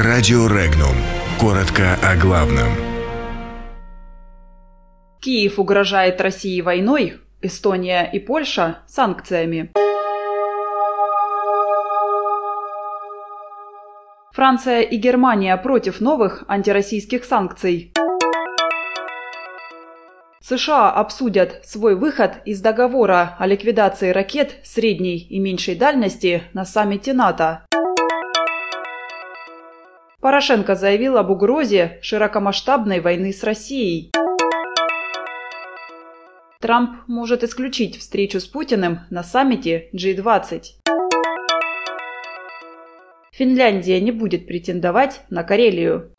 Радио 0.00 0.46
Регнум. 0.46 0.94
Коротко 1.40 1.98
о 2.04 2.14
главном. 2.14 2.68
Киев 5.20 5.58
угрожает 5.58 6.20
России 6.20 6.60
войной, 6.60 7.14
Эстония 7.42 8.08
и 8.12 8.20
Польша– 8.20 8.78
санкциями. 8.86 9.72
Франция 14.30 14.82
и 14.82 14.96
Германия 14.98 15.56
против 15.56 16.00
новых 16.00 16.44
антироссийских 16.46 17.24
санкций. 17.24 17.92
США 20.40 20.92
обсудят 20.92 21.62
свой 21.64 21.96
выход 21.96 22.34
из 22.44 22.60
договора 22.60 23.34
о 23.40 23.48
ликвидации 23.48 24.10
ракет 24.10 24.60
средней 24.62 25.18
и 25.18 25.40
меньшей 25.40 25.74
дальности 25.74 26.44
на 26.52 26.64
саммите 26.64 27.12
НАТО. 27.14 27.64
Порошенко 30.20 30.74
заявил 30.74 31.16
об 31.16 31.30
угрозе 31.30 32.00
широкомасштабной 32.02 32.98
войны 32.98 33.32
с 33.32 33.44
Россией. 33.44 34.10
Трамп 36.60 37.06
может 37.06 37.44
исключить 37.44 37.96
встречу 37.96 38.40
с 38.40 38.46
Путиным 38.46 39.00
на 39.10 39.22
саммите 39.22 39.90
G20. 39.94 40.62
Финляндия 43.30 44.00
не 44.00 44.10
будет 44.10 44.48
претендовать 44.48 45.20
на 45.30 45.44
Карелию. 45.44 46.10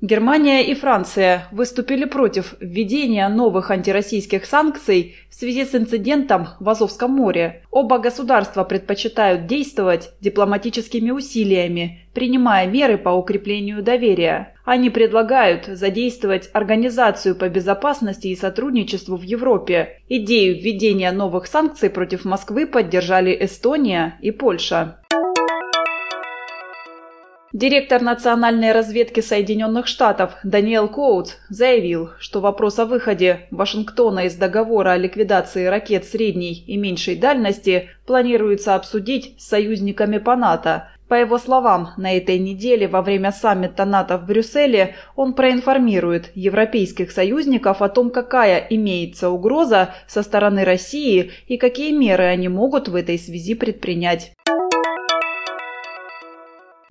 Германия 0.00 0.62
и 0.66 0.74
Франция 0.74 1.46
выступили 1.52 2.06
против 2.06 2.54
введения 2.58 3.28
новых 3.28 3.70
антироссийских 3.70 4.46
санкций 4.46 5.16
в 5.28 5.34
связи 5.34 5.66
с 5.66 5.74
инцидентом 5.74 6.48
в 6.58 6.70
Азовском 6.70 7.10
море. 7.10 7.64
Оба 7.70 7.98
государства 7.98 8.64
предпочитают 8.64 9.46
действовать 9.46 10.12
дипломатическими 10.22 11.10
усилиями, 11.10 12.00
принимая 12.14 12.66
меры 12.66 12.96
по 12.96 13.10
укреплению 13.10 13.82
доверия. 13.82 14.54
Они 14.64 14.88
предлагают 14.88 15.66
задействовать 15.66 16.48
Организацию 16.54 17.36
по 17.36 17.50
безопасности 17.50 18.28
и 18.28 18.36
сотрудничеству 18.36 19.18
в 19.18 19.22
Европе. 19.22 20.00
Идею 20.08 20.54
введения 20.54 21.12
новых 21.12 21.46
санкций 21.46 21.90
против 21.90 22.24
Москвы 22.24 22.66
поддержали 22.66 23.36
Эстония 23.38 24.18
и 24.22 24.30
Польша. 24.30 24.96
Директор 27.52 28.00
национальной 28.00 28.70
разведки 28.70 29.18
Соединенных 29.18 29.88
Штатов 29.88 30.34
Даниэл 30.44 30.86
Коутс 30.86 31.32
заявил, 31.48 32.10
что 32.20 32.40
вопрос 32.40 32.78
о 32.78 32.86
выходе 32.86 33.48
Вашингтона 33.50 34.26
из 34.26 34.36
договора 34.36 34.92
о 34.92 34.96
ликвидации 34.96 35.66
ракет 35.66 36.04
средней 36.04 36.62
и 36.64 36.76
меньшей 36.76 37.16
дальности 37.16 37.88
планируется 38.06 38.76
обсудить 38.76 39.34
с 39.36 39.48
союзниками 39.48 40.18
по 40.18 40.36
НАТО. 40.36 40.90
По 41.08 41.14
его 41.14 41.38
словам, 41.38 41.88
на 41.96 42.16
этой 42.16 42.38
неделе 42.38 42.86
во 42.86 43.02
время 43.02 43.32
саммита 43.32 43.84
НАТО 43.84 44.16
в 44.16 44.26
Брюсселе 44.26 44.94
он 45.16 45.34
проинформирует 45.34 46.30
европейских 46.36 47.10
союзников 47.10 47.82
о 47.82 47.88
том, 47.88 48.10
какая 48.10 48.64
имеется 48.70 49.28
угроза 49.28 49.92
со 50.06 50.22
стороны 50.22 50.64
России 50.64 51.32
и 51.48 51.56
какие 51.56 51.90
меры 51.90 52.26
они 52.26 52.46
могут 52.46 52.86
в 52.86 52.94
этой 52.94 53.18
связи 53.18 53.56
предпринять. 53.56 54.34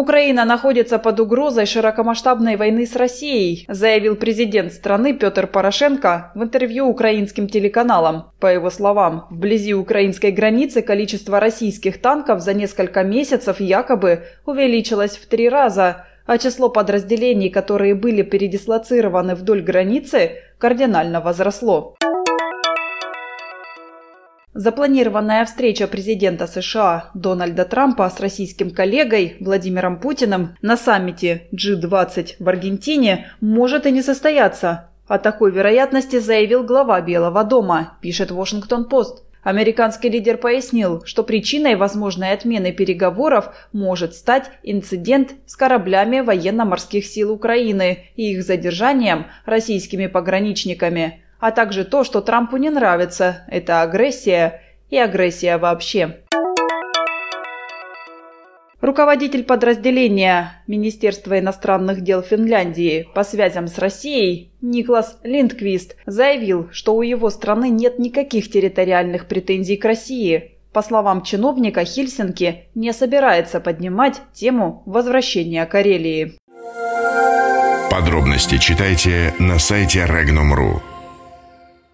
Украина 0.00 0.46
находится 0.46 0.98
под 0.98 1.20
угрозой 1.20 1.66
широкомасштабной 1.66 2.56
войны 2.56 2.86
с 2.86 2.96
Россией, 2.96 3.66
заявил 3.68 4.16
президент 4.16 4.72
страны 4.72 5.12
Петр 5.12 5.46
Порошенко 5.46 6.32
в 6.34 6.42
интервью 6.42 6.86
украинским 6.88 7.46
телеканалам. 7.46 8.32
По 8.40 8.46
его 8.46 8.70
словам, 8.70 9.26
вблизи 9.28 9.74
украинской 9.74 10.30
границы 10.30 10.80
количество 10.80 11.38
российских 11.38 12.00
танков 12.00 12.40
за 12.40 12.54
несколько 12.54 13.02
месяцев 13.02 13.60
якобы 13.60 14.24
увеличилось 14.46 15.18
в 15.18 15.26
три 15.26 15.50
раза, 15.50 16.06
а 16.24 16.38
число 16.38 16.70
подразделений, 16.70 17.50
которые 17.50 17.94
были 17.94 18.22
передислоцированы 18.22 19.34
вдоль 19.34 19.60
границы, 19.60 20.38
кардинально 20.56 21.20
возросло. 21.20 21.96
Запланированная 24.52 25.44
встреча 25.44 25.86
президента 25.86 26.48
США 26.48 27.10
Дональда 27.14 27.64
Трампа 27.64 28.10
с 28.10 28.18
российским 28.18 28.72
коллегой 28.72 29.36
Владимиром 29.38 30.00
Путиным 30.00 30.56
на 30.60 30.76
саммите 30.76 31.46
G20 31.52 32.34
в 32.40 32.48
Аргентине 32.48 33.30
может 33.40 33.86
и 33.86 33.92
не 33.92 34.02
состояться. 34.02 34.90
О 35.06 35.18
такой 35.18 35.52
вероятности 35.52 36.18
заявил 36.18 36.64
глава 36.64 37.00
Белого 37.00 37.44
дома, 37.44 37.96
пишет 38.00 38.32
Вашингтон-Пост. 38.32 39.22
Американский 39.44 40.08
лидер 40.08 40.36
пояснил, 40.36 41.02
что 41.04 41.22
причиной 41.22 41.76
возможной 41.76 42.32
отмены 42.32 42.72
переговоров 42.72 43.54
может 43.72 44.14
стать 44.14 44.50
инцидент 44.64 45.34
с 45.46 45.54
кораблями 45.54 46.20
военно-морских 46.20 47.06
сил 47.06 47.30
Украины 47.32 48.06
и 48.16 48.32
их 48.32 48.42
задержанием 48.42 49.26
российскими 49.46 50.08
пограничниками 50.08 51.22
а 51.40 51.50
также 51.50 51.84
то, 51.84 52.04
что 52.04 52.20
Трампу 52.20 52.56
не 52.56 52.70
нравится– 52.70 53.44
это 53.48 53.82
агрессия 53.82 54.62
и 54.90 54.98
агрессия 54.98 55.56
вообще. 55.58 56.20
Руководитель 58.80 59.44
подразделения 59.44 60.62
Министерства 60.66 61.38
иностранных 61.38 62.00
дел 62.00 62.22
Финляндии 62.22 63.06
по 63.14 63.24
связям 63.24 63.68
с 63.68 63.76
Россией 63.76 64.52
Никлас 64.62 65.18
Линдквист 65.22 65.96
заявил, 66.06 66.68
что 66.72 66.94
у 66.94 67.02
его 67.02 67.28
страны 67.28 67.68
нет 67.68 67.98
никаких 67.98 68.50
территориальных 68.50 69.28
претензий 69.28 69.76
к 69.76 69.84
России. 69.84 70.52
По 70.72 70.82
словам 70.82 71.22
чиновника, 71.22 71.84
Хельсинки 71.84 72.68
не 72.74 72.92
собирается 72.94 73.60
поднимать 73.60 74.22
тему 74.32 74.82
возвращения 74.86 75.66
Карелии. 75.66 76.38
Подробности 77.90 78.56
читайте 78.56 79.34
на 79.38 79.58
сайте 79.58 80.06
Regnum.ru. 80.08 80.80